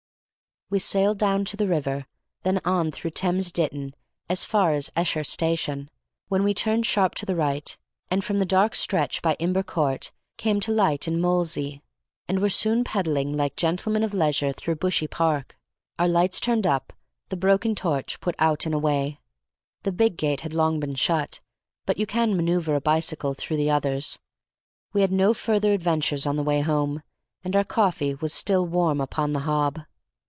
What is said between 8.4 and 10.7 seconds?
dark stretch by Imber Court came